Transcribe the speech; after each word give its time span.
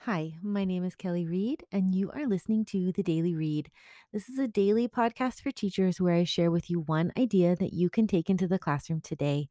Hi, 0.00 0.34
my 0.40 0.64
name 0.64 0.84
is 0.84 0.94
Kelly 0.94 1.26
Reed, 1.26 1.64
and 1.72 1.92
you 1.92 2.12
are 2.12 2.28
listening 2.28 2.64
to 2.66 2.92
The 2.92 3.02
Daily 3.02 3.34
Read. 3.34 3.70
This 4.12 4.28
is 4.28 4.38
a 4.38 4.46
daily 4.46 4.86
podcast 4.86 5.40
for 5.40 5.50
teachers 5.50 6.00
where 6.00 6.14
I 6.14 6.22
share 6.22 6.52
with 6.52 6.70
you 6.70 6.80
one 6.80 7.10
idea 7.18 7.56
that 7.56 7.72
you 7.72 7.90
can 7.90 8.06
take 8.06 8.30
into 8.30 8.46
the 8.46 8.58
classroom 8.58 9.00
today. 9.00 9.48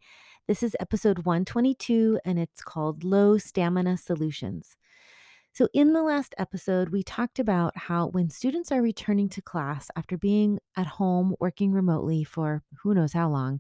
This 0.47 0.63
is 0.63 0.73
episode 0.79 1.25
122, 1.25 2.19
and 2.23 2.39
it's 2.39 2.61
called 2.61 3.03
Low 3.03 3.37
Stamina 3.37 3.97
Solutions. 3.97 4.77
So, 5.51 5.67
in 5.73 5.91
the 5.91 6.03
last 6.03 6.33
episode, 6.37 6.89
we 6.89 7.03
talked 7.03 7.39
about 7.39 7.75
how 7.77 8.07
when 8.07 8.29
students 8.29 8.71
are 8.71 8.81
returning 8.81 9.27
to 9.29 9.41
class 9.41 9.89
after 9.97 10.17
being 10.17 10.59
at 10.77 10.87
home 10.87 11.35
working 11.41 11.73
remotely 11.73 12.23
for 12.23 12.63
who 12.81 12.93
knows 12.93 13.11
how 13.11 13.29
long, 13.29 13.59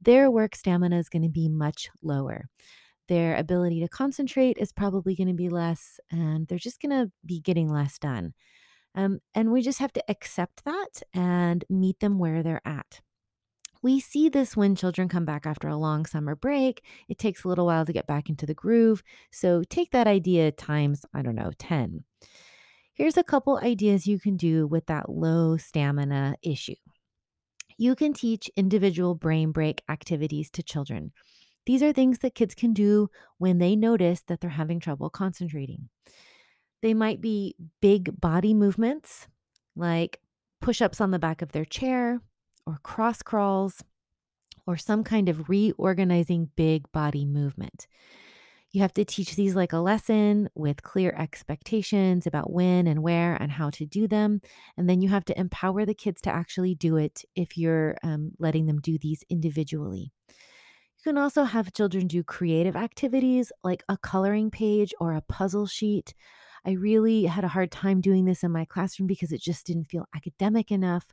their 0.00 0.30
work 0.30 0.54
stamina 0.54 0.98
is 0.98 1.08
going 1.08 1.22
to 1.22 1.28
be 1.28 1.48
much 1.48 1.88
lower. 2.02 2.48
Their 3.12 3.36
ability 3.36 3.80
to 3.80 3.88
concentrate 3.88 4.56
is 4.56 4.72
probably 4.72 5.14
going 5.14 5.28
to 5.28 5.34
be 5.34 5.50
less, 5.50 6.00
and 6.10 6.48
they're 6.48 6.56
just 6.56 6.80
going 6.80 6.98
to 6.98 7.12
be 7.26 7.40
getting 7.40 7.68
less 7.68 7.98
done. 7.98 8.32
Um, 8.94 9.20
and 9.34 9.52
we 9.52 9.60
just 9.60 9.80
have 9.80 9.92
to 9.92 10.04
accept 10.08 10.64
that 10.64 11.02
and 11.12 11.62
meet 11.68 12.00
them 12.00 12.18
where 12.18 12.42
they're 12.42 12.62
at. 12.64 13.02
We 13.82 14.00
see 14.00 14.30
this 14.30 14.56
when 14.56 14.74
children 14.74 15.10
come 15.10 15.26
back 15.26 15.44
after 15.44 15.68
a 15.68 15.76
long 15.76 16.06
summer 16.06 16.34
break. 16.34 16.82
It 17.06 17.18
takes 17.18 17.44
a 17.44 17.48
little 17.48 17.66
while 17.66 17.84
to 17.84 17.92
get 17.92 18.06
back 18.06 18.30
into 18.30 18.46
the 18.46 18.54
groove. 18.54 19.02
So 19.30 19.62
take 19.68 19.90
that 19.90 20.06
idea 20.06 20.50
times, 20.50 21.04
I 21.12 21.20
don't 21.20 21.34
know, 21.34 21.50
10. 21.58 22.04
Here's 22.94 23.18
a 23.18 23.22
couple 23.22 23.58
ideas 23.58 24.06
you 24.06 24.20
can 24.20 24.38
do 24.38 24.66
with 24.66 24.86
that 24.86 25.10
low 25.10 25.58
stamina 25.58 26.36
issue. 26.42 26.76
You 27.76 27.94
can 27.94 28.14
teach 28.14 28.50
individual 28.56 29.14
brain 29.14 29.52
break 29.52 29.82
activities 29.86 30.48
to 30.52 30.62
children. 30.62 31.12
These 31.66 31.82
are 31.82 31.92
things 31.92 32.18
that 32.20 32.34
kids 32.34 32.54
can 32.54 32.72
do 32.72 33.08
when 33.38 33.58
they 33.58 33.76
notice 33.76 34.22
that 34.22 34.40
they're 34.40 34.50
having 34.50 34.80
trouble 34.80 35.10
concentrating. 35.10 35.88
They 36.82 36.94
might 36.94 37.20
be 37.20 37.54
big 37.80 38.20
body 38.20 38.54
movements 38.54 39.28
like 39.76 40.20
push 40.60 40.82
ups 40.82 41.00
on 41.00 41.10
the 41.10 41.18
back 41.18 41.42
of 41.42 41.52
their 41.52 41.64
chair 41.64 42.20
or 42.66 42.78
cross 42.82 43.22
crawls 43.22 43.82
or 44.66 44.76
some 44.76 45.04
kind 45.04 45.28
of 45.28 45.48
reorganizing 45.48 46.50
big 46.56 46.90
body 46.92 47.24
movement. 47.24 47.86
You 48.70 48.80
have 48.80 48.94
to 48.94 49.04
teach 49.04 49.36
these 49.36 49.54
like 49.54 49.74
a 49.74 49.78
lesson 49.78 50.48
with 50.54 50.82
clear 50.82 51.14
expectations 51.16 52.26
about 52.26 52.50
when 52.50 52.86
and 52.86 53.02
where 53.02 53.36
and 53.36 53.52
how 53.52 53.68
to 53.70 53.84
do 53.84 54.08
them. 54.08 54.40
And 54.78 54.88
then 54.88 55.02
you 55.02 55.10
have 55.10 55.26
to 55.26 55.38
empower 55.38 55.84
the 55.84 55.94
kids 55.94 56.22
to 56.22 56.30
actually 56.30 56.74
do 56.74 56.96
it 56.96 57.22
if 57.36 57.58
you're 57.58 57.96
um, 58.02 58.32
letting 58.38 58.66
them 58.66 58.80
do 58.80 58.96
these 58.98 59.24
individually. 59.28 60.12
You 61.02 61.10
can 61.10 61.18
also 61.18 61.42
have 61.42 61.72
children 61.72 62.06
do 62.06 62.22
creative 62.22 62.76
activities 62.76 63.50
like 63.64 63.82
a 63.88 63.96
coloring 63.96 64.52
page 64.52 64.94
or 65.00 65.14
a 65.14 65.20
puzzle 65.20 65.66
sheet. 65.66 66.14
I 66.64 66.72
really 66.72 67.24
had 67.24 67.42
a 67.42 67.48
hard 67.48 67.72
time 67.72 68.00
doing 68.00 68.24
this 68.24 68.44
in 68.44 68.52
my 68.52 68.64
classroom 68.64 69.08
because 69.08 69.32
it 69.32 69.40
just 69.40 69.66
didn't 69.66 69.86
feel 69.86 70.06
academic 70.14 70.70
enough. 70.70 71.12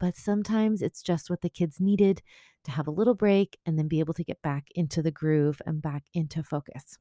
But 0.00 0.16
sometimes 0.16 0.82
it's 0.82 1.02
just 1.02 1.30
what 1.30 1.42
the 1.42 1.50
kids 1.50 1.78
needed 1.78 2.20
to 2.64 2.72
have 2.72 2.88
a 2.88 2.90
little 2.90 3.14
break 3.14 3.56
and 3.64 3.78
then 3.78 3.86
be 3.86 4.00
able 4.00 4.14
to 4.14 4.24
get 4.24 4.42
back 4.42 4.66
into 4.74 5.02
the 5.02 5.12
groove 5.12 5.62
and 5.64 5.80
back 5.80 6.02
into 6.12 6.42
focus. 6.42 6.98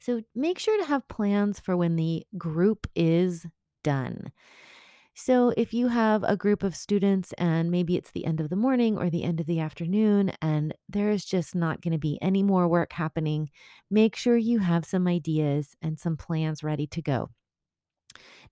So 0.00 0.22
make 0.34 0.58
sure 0.58 0.80
to 0.80 0.88
have 0.88 1.06
plans 1.06 1.60
for 1.60 1.76
when 1.76 1.94
the 1.94 2.26
group 2.38 2.88
is 2.96 3.46
done. 3.84 4.32
So, 5.14 5.52
if 5.56 5.74
you 5.74 5.88
have 5.88 6.22
a 6.24 6.36
group 6.36 6.62
of 6.62 6.74
students 6.74 7.32
and 7.34 7.70
maybe 7.70 7.96
it's 7.96 8.10
the 8.10 8.24
end 8.24 8.40
of 8.40 8.48
the 8.48 8.56
morning 8.56 8.96
or 8.96 9.10
the 9.10 9.22
end 9.24 9.38
of 9.40 9.46
the 9.46 9.60
afternoon, 9.60 10.30
and 10.40 10.74
there's 10.88 11.24
just 11.24 11.54
not 11.54 11.80
going 11.82 11.92
to 11.92 11.98
be 11.98 12.18
any 12.22 12.42
more 12.42 12.66
work 12.68 12.92
happening, 12.94 13.50
make 13.90 14.16
sure 14.16 14.36
you 14.36 14.60
have 14.60 14.84
some 14.84 15.06
ideas 15.06 15.76
and 15.82 15.98
some 15.98 16.16
plans 16.16 16.62
ready 16.64 16.86
to 16.88 17.02
go. 17.02 17.30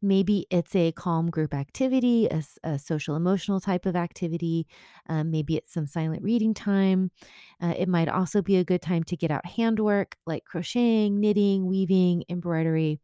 Maybe 0.00 0.46
it's 0.50 0.74
a 0.76 0.92
calm 0.92 1.30
group 1.30 1.54
activity, 1.54 2.28
a 2.62 2.78
social 2.78 3.16
emotional 3.16 3.60
type 3.60 3.86
of 3.86 3.96
activity. 3.96 4.66
Um, 5.08 5.30
maybe 5.30 5.56
it's 5.56 5.72
some 5.72 5.86
silent 5.86 6.22
reading 6.22 6.54
time. 6.54 7.10
Uh, 7.60 7.74
it 7.76 7.88
might 7.88 8.08
also 8.08 8.42
be 8.42 8.56
a 8.56 8.64
good 8.64 8.82
time 8.82 9.04
to 9.04 9.16
get 9.16 9.30
out 9.30 9.46
handwork 9.46 10.16
like 10.26 10.44
crocheting, 10.44 11.20
knitting, 11.20 11.66
weaving, 11.66 12.24
embroidery 12.28 13.00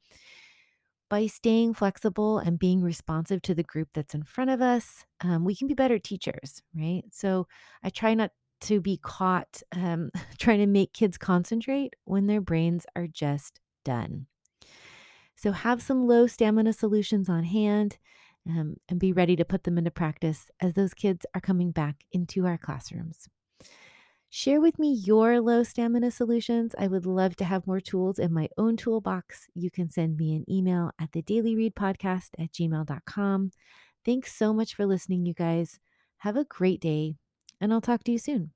by 1.09 1.27
staying 1.27 1.75
flexible 1.75 2.39
and 2.39 2.59
being 2.59 2.83
responsive 2.83 3.43
to 3.43 3.55
the 3.55 3.63
group 3.63 3.89
that's 3.95 4.15
in 4.15 4.23
front 4.23 4.51
of 4.51 4.61
us, 4.61 5.05
um, 5.21 5.45
we 5.45 5.55
can 5.55 5.69
be 5.69 5.75
better 5.75 5.99
teachers, 5.99 6.63
right? 6.75 7.03
So 7.11 7.47
I 7.83 7.91
try 7.91 8.15
not 8.15 8.31
to 8.63 8.81
be 8.81 8.97
caught 8.97 9.63
um, 9.73 10.11
trying 10.39 10.59
to 10.59 10.67
make 10.67 10.93
kids 10.93 11.19
concentrate 11.19 11.95
when 12.05 12.27
their 12.27 12.41
brains 12.41 12.87
are 12.97 13.07
just 13.07 13.61
done. 13.85 14.27
So 15.37 15.53
have 15.53 15.83
some 15.83 16.07
low 16.07 16.27
stamina 16.27 16.73
solutions 16.73 17.29
on 17.29 17.45
hand 17.45 17.99
um, 18.49 18.77
and 18.89 18.99
be 19.01 19.13
ready 19.13 19.37
to 19.37 19.45
put 19.45 19.65
them 19.65 19.79
into 19.79 19.91
practice 19.91 20.51
as 20.61 20.75
those 20.75 20.95
kids 20.95 21.27
are 21.35 21.41
coming 21.41 21.71
back 21.71 22.05
into 22.13 22.47
our 22.47 22.59
classrooms. 22.59 23.29
Share 24.37 24.61
with 24.61 24.81
me 24.81 24.93
your 24.93 25.41
low 25.41 25.63
stamina 25.63 26.11
solutions. 26.11 26.75
I 26.77 26.89
would 26.89 27.07
love 27.07 27.37
to 27.37 27.45
have 27.45 27.69
more 27.69 27.79
tools 27.79 28.19
in 28.19 28.33
my 28.33 28.49
own 28.59 28.77
toolbox. 28.77 29.47
You 29.55 29.71
can 29.71 29.89
send 29.89 30.17
me 30.17 30.35
an 30.35 30.45
email 30.51 30.91
at 30.99 31.13
the 31.13 31.23
daily 31.23 31.55
read 31.55 31.77
podcast 31.77 32.31
at 32.37 32.51
gmail.com. 32.51 33.53
Thanks 34.05 34.35
so 34.35 34.53
much 34.53 34.75
for 34.75 34.87
listening, 34.87 35.25
you 35.25 35.35
guys. 35.35 35.79
Have 36.17 36.37
a 36.37 36.43
great 36.43 36.81
day, 36.81 37.15
and 37.61 37.73
I'll 37.73 37.81
talk 37.81 38.03
to 38.03 38.11
you 38.11 38.19
soon. 38.19 38.51